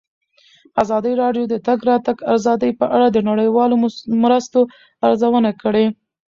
[0.83, 3.75] ازادي راډیو د د تګ راتګ ازادي په اړه د نړیوالو
[4.23, 4.59] مرستو
[5.07, 5.85] ارزونه کړې.